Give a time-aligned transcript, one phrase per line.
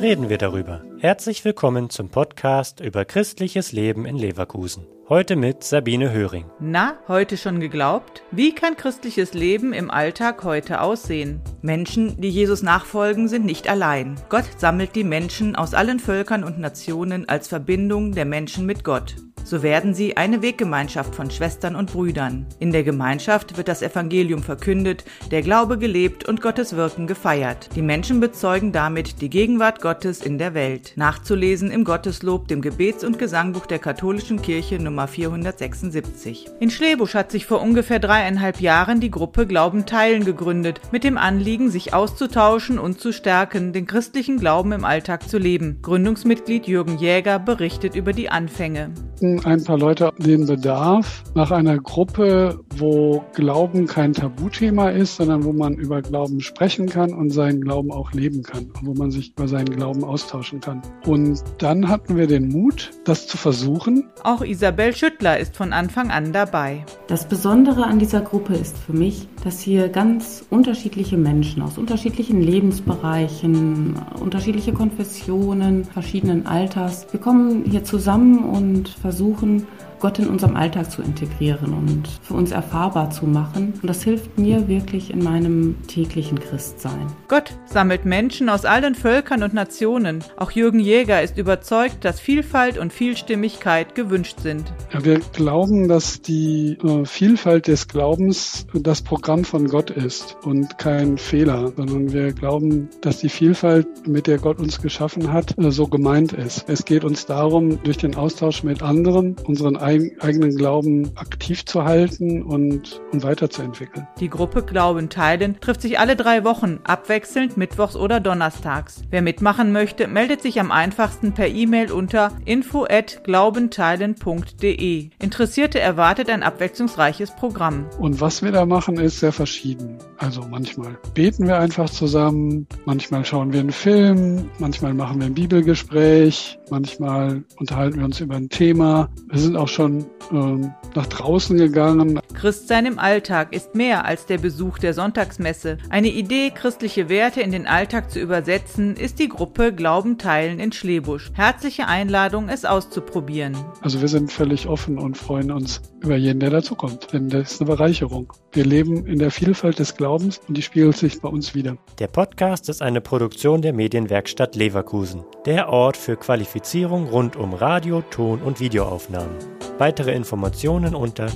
[0.00, 0.82] reden wir darüber.
[0.98, 4.86] Herzlich willkommen zum Podcast über christliches Leben in Leverkusen.
[5.10, 6.46] Heute mit Sabine Höring.
[6.58, 8.22] Na, heute schon geglaubt?
[8.30, 11.42] Wie kann christliches Leben im Alltag heute aussehen?
[11.60, 14.14] Menschen, die Jesus nachfolgen, sind nicht allein.
[14.28, 19.16] Gott sammelt die Menschen aus allen Völkern und Nationen als Verbindung der Menschen mit Gott.
[19.50, 22.46] So werden sie eine Weggemeinschaft von Schwestern und Brüdern.
[22.60, 27.68] In der Gemeinschaft wird das Evangelium verkündet, der Glaube gelebt und Gottes Wirken gefeiert.
[27.74, 30.92] Die Menschen bezeugen damit die Gegenwart Gottes in der Welt.
[30.94, 36.46] Nachzulesen im Gotteslob, dem Gebets- und Gesangbuch der katholischen Kirche Nummer 476.
[36.60, 41.18] In Schlebusch hat sich vor ungefähr dreieinhalb Jahren die Gruppe Glauben teilen gegründet, mit dem
[41.18, 45.80] Anliegen, sich auszutauschen und zu stärken, den christlichen Glauben im Alltag zu leben.
[45.82, 52.60] Gründungsmitglied Jürgen Jäger berichtet über die Anfänge ein paar Leute den Bedarf nach einer Gruppe,
[52.76, 57.92] wo Glauben kein Tabuthema ist, sondern wo man über Glauben sprechen kann und seinen Glauben
[57.92, 60.82] auch leben kann, wo man sich über seinen Glauben austauschen kann.
[61.06, 64.08] Und dann hatten wir den Mut, das zu versuchen.
[64.24, 66.84] Auch Isabel Schüttler ist von Anfang an dabei.
[67.06, 72.40] Das Besondere an dieser Gruppe ist für mich, dass hier ganz unterschiedliche Menschen aus unterschiedlichen
[72.40, 79.66] Lebensbereichen, unterschiedliche Konfessionen, verschiedenen Alters, wir kommen hier zusammen und versuchen, versuchen,
[80.00, 83.74] Gott in unserem Alltag zu integrieren und für uns erfahrbar zu machen.
[83.80, 87.06] Und das hilft mir wirklich in meinem täglichen Christsein.
[87.28, 90.24] Gott sammelt Menschen aus allen Völkern und Nationen.
[90.36, 94.72] Auch Jürgen Jäger ist überzeugt, dass Vielfalt und Vielstimmigkeit gewünscht sind.
[94.92, 100.78] Ja, wir glauben, dass die äh, Vielfalt des Glaubens das Programm von Gott ist und
[100.78, 105.70] kein Fehler, sondern wir glauben, dass die Vielfalt, mit der Gott uns geschaffen hat, äh,
[105.70, 106.64] so gemeint ist.
[106.68, 112.42] Es geht uns darum, durch den Austausch mit anderen unseren eigenen Glauben aktiv zu halten
[112.42, 114.06] und, und weiterzuentwickeln.
[114.18, 119.02] Die Gruppe Glauben teilen trifft sich alle drei Wochen, abwechselnd mittwochs oder donnerstags.
[119.10, 125.08] Wer mitmachen möchte, meldet sich am einfachsten per E-Mail unter info@glaubenteilen.de.
[125.18, 127.86] Interessierte erwartet ein abwechslungsreiches Programm.
[127.98, 129.96] Und was wir da machen, ist sehr verschieden.
[130.18, 135.34] Also manchmal beten wir einfach zusammen, manchmal schauen wir einen Film, manchmal machen wir ein
[135.34, 139.08] Bibelgespräch, manchmal unterhalten wir uns über ein Thema.
[139.30, 142.19] Wir sind auch schon schon ähm, nach draußen gegangen.
[142.40, 145.76] Christsein im Alltag ist mehr als der Besuch der Sonntagsmesse.
[145.90, 150.72] Eine Idee, christliche Werte in den Alltag zu übersetzen, ist die Gruppe Glauben teilen in
[150.72, 151.32] Schlebusch.
[151.34, 153.54] Herzliche Einladung, es auszuprobieren.
[153.82, 157.60] Also wir sind völlig offen und freuen uns über jeden, der dazukommt, denn das ist
[157.60, 158.32] eine Bereicherung.
[158.52, 161.76] Wir leben in der Vielfalt des Glaubens und die spiegelt sich bei uns wieder.
[161.98, 168.00] Der Podcast ist eine Produktion der Medienwerkstatt Leverkusen, der Ort für Qualifizierung rund um Radio,
[168.00, 169.36] Ton und Videoaufnahmen.
[169.76, 171.26] Weitere Informationen unter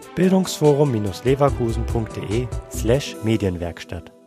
[0.00, 4.19] www.bildungsforum-leverkusen.de slash Medienwerkstatt.